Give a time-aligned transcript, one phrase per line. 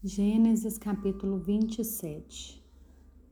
[0.00, 2.64] Gênesis capítulo 27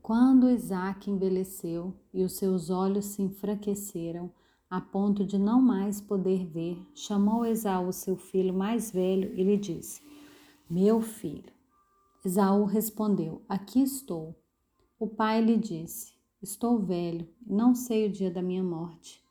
[0.02, 4.32] Quando Isaac envelheceu e os seus olhos se enfraqueceram,
[4.68, 9.56] a ponto de não mais poder ver, chamou Esaú, seu filho mais velho, e lhe
[9.56, 10.02] disse:
[10.68, 11.52] Meu filho.
[12.24, 14.35] Esaú respondeu: Aqui estou.
[14.98, 19.23] O pai lhe disse: Estou velho, não sei o dia da minha morte.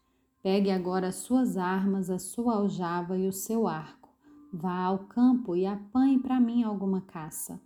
[0.42, 4.05] Pegue agora as suas armas, a sua aljava e o seu arco
[4.52, 7.62] Vá ao campo e apanhe para mim alguma caça.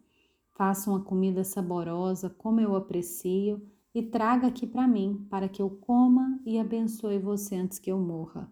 [0.55, 3.61] Faça uma comida saborosa, como eu aprecio,
[3.93, 7.99] e traga aqui para mim, para que eu coma e abençoe você antes que eu
[7.99, 8.51] morra.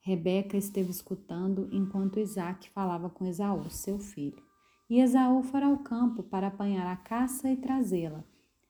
[0.00, 4.40] Rebeca esteve escutando enquanto Isaac falava com Esaú, seu filho.
[4.88, 8.24] E Esaú foi ao campo para apanhar a caça e trazê-la.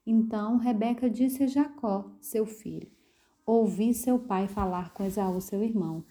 [0.06, 2.90] Então Rebeca disse a Jacó, seu filho:
[3.44, 6.02] Ouvi seu pai falar com Esaú, seu irmão.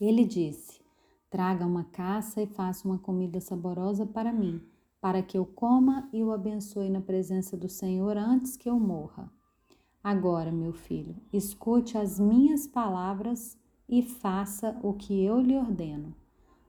[0.00, 0.80] Ele disse:
[1.28, 4.62] Traga uma caça e faça uma comida saborosa para mim,
[5.00, 9.30] para que eu coma e o abençoe na presença do Senhor antes que eu morra.
[10.02, 16.14] Agora, meu filho, escute as minhas palavras e faça o que eu lhe ordeno.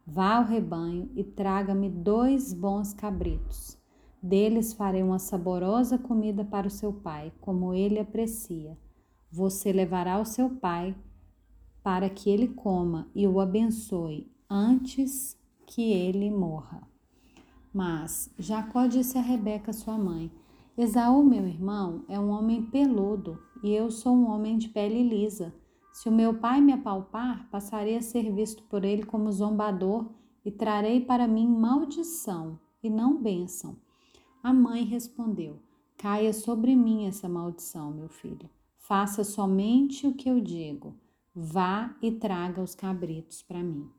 [0.06, 3.78] Vá ao rebanho e traga-me dois bons cabritos.
[4.24, 8.76] Deles farei uma saborosa comida para o seu pai, como ele aprecia.
[9.32, 10.96] Você levará ao seu pai
[11.84, 16.88] para que ele coma e o abençoe antes que ele morra.
[17.74, 20.32] Mas Jacó disse a Rebeca, sua mãe:
[20.78, 25.54] Esaú, meu irmão, é um homem peludo e eu sou um homem de pele lisa.
[25.92, 30.06] Se o meu pai me apalpar, passarei a ser visto por ele como zombador
[30.46, 33.76] e trarei para mim maldição e não bênção.
[34.44, 35.60] A mãe respondeu:
[35.98, 38.50] Caia sobre mim essa maldição, meu filho.
[38.78, 40.96] Faça somente o que eu digo.
[41.36, 43.90] Vá e traga os cabritos para mim.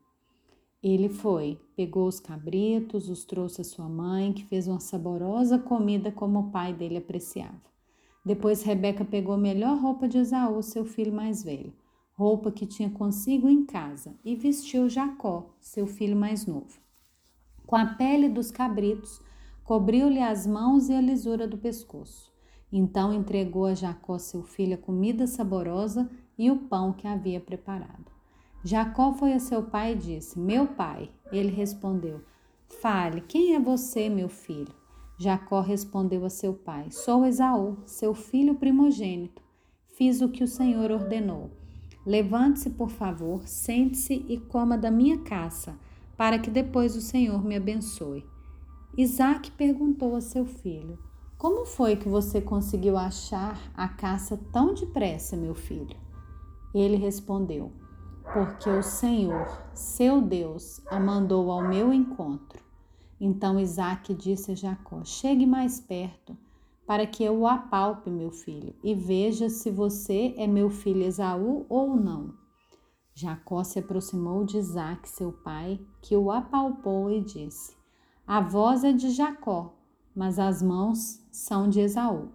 [0.81, 6.09] Ele foi, pegou os cabritos, os trouxe à sua mãe, que fez uma saborosa comida
[6.09, 7.61] como o pai dele apreciava.
[8.25, 11.73] Depois Rebeca pegou a melhor roupa de Esaú, seu filho mais velho,
[12.13, 16.79] roupa que tinha consigo em casa, e vestiu Jacó, seu filho mais novo.
[17.65, 19.21] Com a pele dos cabritos,
[19.65, 22.31] cobriu-lhe as mãos e a lisura do pescoço.
[22.71, 28.18] Então entregou a Jacó, seu filho, a comida saborosa e o pão que havia preparado.
[28.63, 31.09] Jacó foi a seu pai e disse: Meu pai.
[31.31, 32.21] Ele respondeu:
[32.81, 34.73] Fale, quem é você, meu filho?
[35.17, 39.41] Jacó respondeu a seu pai: Sou Esaú, seu filho primogênito.
[39.95, 41.51] Fiz o que o Senhor ordenou.
[42.05, 45.77] Levante-se, por favor, sente-se e coma da minha caça,
[46.17, 48.25] para que depois o Senhor me abençoe.
[48.97, 50.97] Isaac perguntou a seu filho:
[51.37, 55.95] Como foi que você conseguiu achar a caça tão depressa, meu filho?
[56.73, 57.71] Ele respondeu:
[58.33, 62.63] porque o Senhor, seu Deus, a mandou ao meu encontro.
[63.19, 66.37] Então Isaac disse a Jacó: Chegue mais perto,
[66.85, 71.65] para que eu o apalpe, meu filho, e veja se você é meu filho Esaú
[71.67, 72.33] ou não.
[73.13, 77.75] Jacó se aproximou de Isaac, seu pai, que o apalpou e disse:
[78.25, 79.73] A voz é de Jacó,
[80.15, 82.29] mas as mãos são de Esaú.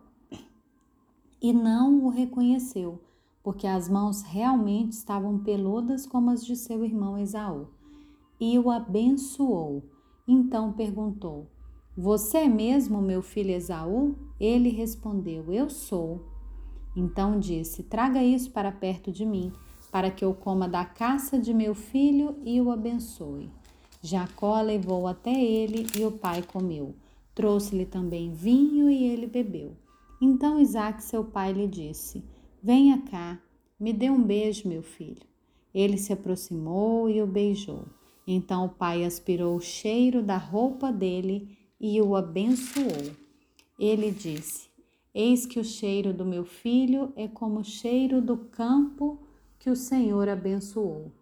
[1.41, 3.01] E não o reconheceu
[3.45, 7.69] porque as mãos realmente estavam peludas como as de seu irmão Esaú.
[8.41, 9.85] E o abençoou.
[10.27, 11.47] Então perguntou:
[11.95, 14.17] Você é mesmo meu filho Esaú?
[14.41, 16.25] Ele respondeu: Eu sou.
[16.97, 19.53] Então disse: Traga isso para perto de mim,
[19.93, 23.51] para que eu coma da caça de meu filho e o abençoe.
[24.01, 26.95] Jacó levou até ele e o pai comeu.
[27.35, 29.73] Trouxe-lhe também vinho e ele bebeu.
[30.19, 32.25] Então Isaac, seu pai, lhe disse:
[32.67, 33.39] Venha cá,
[33.79, 35.21] me dê um beijo, meu filho.
[35.75, 37.85] Ele se aproximou e o beijou.
[38.27, 43.13] Então o pai aspirou o cheiro da roupa dele e o abençoou.
[43.79, 44.71] Ele disse:
[45.15, 49.19] Eis que o cheiro do meu filho é como o cheiro do campo
[49.59, 51.13] que o Senhor abençoou.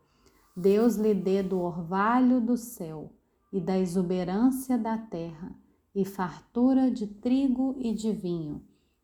[0.56, 3.10] Deus lhe dê do orvalho do céu
[3.52, 5.52] e da exuberância da terra,
[5.92, 8.62] e fartura de trigo e de vinho.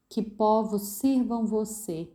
[0.08, 2.08] Que povos sirvam você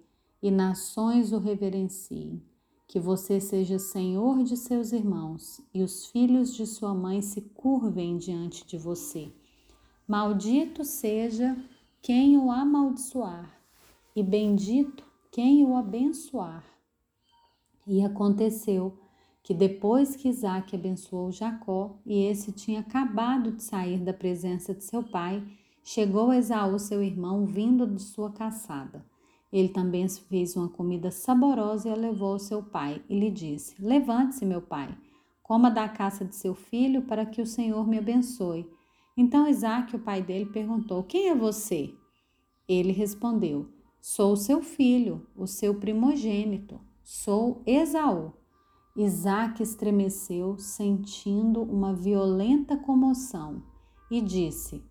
[0.43, 2.43] e nações o reverenciem.
[2.85, 8.17] Que você seja senhor de seus irmãos e os filhos de sua mãe se curvem
[8.17, 9.31] diante de você.
[10.05, 11.57] Maldito seja
[12.01, 13.57] quem o amaldiçoar,
[14.13, 16.63] e bendito quem o abençoar.
[17.87, 18.99] E aconteceu
[19.41, 24.83] que depois que Isaac abençoou Jacó, e esse tinha acabado de sair da presença de
[24.83, 25.41] seu pai,
[25.83, 29.12] chegou Esaú, seu irmão, vindo de sua caçada.
[29.53, 33.75] Ele também fez uma comida saborosa e a levou ao seu pai e lhe disse:
[33.79, 34.97] Levante-se, meu pai,
[35.43, 38.67] coma da caça de seu filho para que o Senhor me abençoe.
[39.15, 41.93] Então Isaac, o pai dele, perguntou: Quem é você?
[42.67, 43.69] Ele respondeu:
[44.01, 46.81] Sou seu filho, o seu primogênito.
[47.03, 48.33] Sou Esaú.
[48.95, 53.61] Isaac estremeceu, sentindo uma violenta comoção,
[54.09, 54.83] e disse: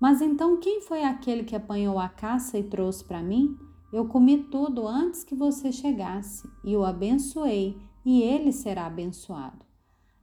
[0.00, 3.58] Mas então quem foi aquele que apanhou a caça e trouxe para mim?
[3.92, 9.64] Eu comi tudo antes que você chegasse, e o abençoei, e ele será abençoado.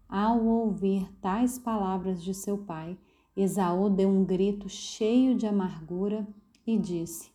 [0.08, 2.98] Ao ouvir tais palavras de seu pai,
[3.36, 6.26] Esaú deu um grito cheio de amargura
[6.66, 7.30] e disse: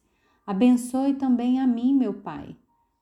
[0.46, 2.56] Abençoe também a mim, meu pai.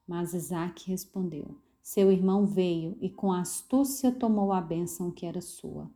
[0.05, 5.89] Mas Isaac respondeu: Seu irmão veio e com astúcia tomou a bênção que era sua.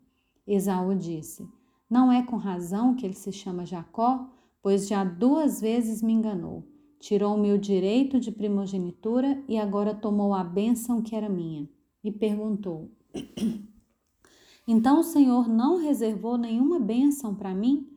[0.47, 1.45] Esaú disse:
[1.89, 4.29] Não é com razão que ele se chama Jacó,
[4.61, 6.63] pois já duas vezes me enganou.
[7.05, 11.69] Tirou-me o direito de primogenitura e agora tomou a bênção que era minha.
[12.03, 12.89] E perguntou:
[14.67, 17.87] Então o Senhor não reservou nenhuma bênção para mim?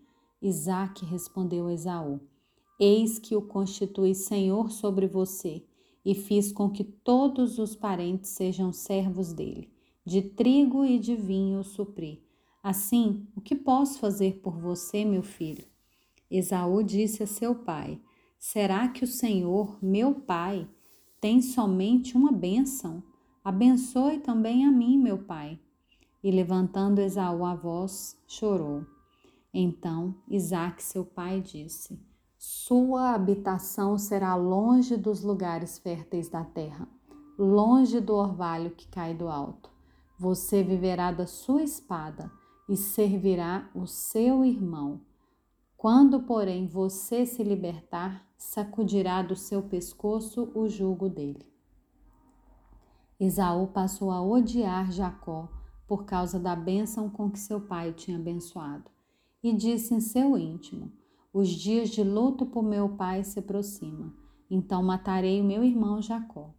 [0.43, 2.21] Isaac respondeu a Esaú:
[2.79, 5.65] Eis que o constitui Senhor sobre você,
[6.05, 9.71] e fiz com que todos os parentes sejam servos dele.
[10.05, 12.23] De trigo e de vinho o supri.
[12.63, 15.65] Assim, o que posso fazer por você, meu filho?
[16.31, 17.99] Esaú disse a seu pai:
[18.39, 20.69] Será que o Senhor, meu pai,
[21.21, 23.03] tem somente uma bênção?
[23.45, 25.59] Abençoe também a mim, meu pai.
[26.23, 28.87] E levantando Esaú a voz, chorou.
[29.53, 32.01] Então Isaque, seu pai, disse:
[32.39, 36.89] Sua habitação será longe dos lugares férteis da terra,
[37.37, 39.71] longe do orvalho que cai do alto.
[40.19, 42.31] Você viverá da sua espada
[42.69, 45.01] e servirá o seu irmão.
[45.79, 51.47] Quando, porém, você se libertar, sacudirá do seu pescoço o jugo dele.
[53.21, 55.49] Esaú passou a odiar Jacó
[55.87, 58.91] por causa da bênção com que seu pai o tinha abençoado,
[59.41, 60.91] e disse em seu íntimo:
[61.33, 64.13] Os dias de luto por meu pai se aproximam,
[64.51, 66.53] então matarei o meu irmão Jacó.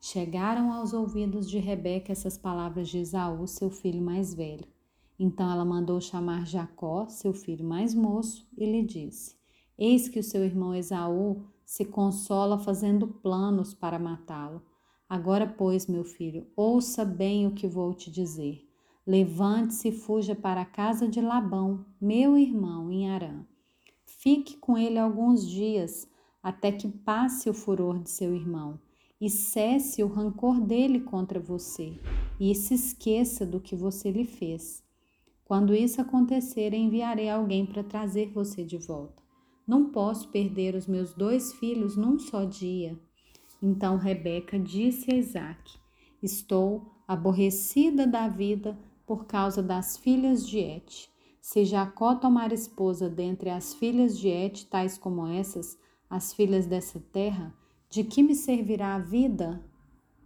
[0.00, 4.77] Chegaram aos ouvidos de Rebeca essas palavras de Esaú, seu filho mais velho.
[5.18, 9.36] Então ela mandou chamar Jacó, seu filho mais moço, e lhe disse:
[9.76, 14.62] Eis que o seu irmão Esaú se consola fazendo planos para matá-lo.
[15.08, 18.68] Agora, pois, meu filho, ouça bem o que vou te dizer.
[19.06, 23.44] Levante-se e fuja para a casa de Labão, meu irmão, em Arã.
[24.04, 26.06] Fique com ele alguns dias,
[26.42, 28.78] até que passe o furor de seu irmão,
[29.20, 31.98] e cesse o rancor dele contra você,
[32.38, 34.86] e se esqueça do que você lhe fez.
[35.48, 39.22] Quando isso acontecer, enviarei alguém para trazer você de volta.
[39.66, 43.00] Não posso perder os meus dois filhos num só dia.
[43.62, 45.78] Então Rebeca disse a Isaac:
[46.22, 51.08] Estou aborrecida da vida por causa das filhas de Et.
[51.40, 55.78] Se Jacó tomar esposa dentre as filhas de Et, tais como essas,
[56.10, 57.54] as filhas dessa terra,
[57.88, 59.64] de que me servirá a vida?